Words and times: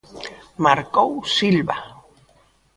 Marcou 0.65 1.11
Silva. 1.37 1.77